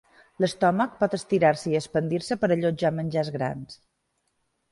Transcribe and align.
L'estómac 0.43 0.95
pot 1.01 1.11
estirar-se 1.17 1.69
i 1.73 1.77
expandir-se 1.81 2.37
per 2.45 2.49
allotjar 2.57 2.93
menjars 3.01 3.29
grans. 3.37 3.77